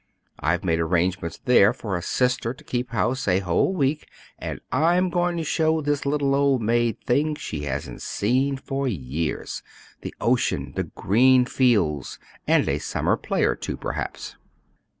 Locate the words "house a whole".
2.89-3.71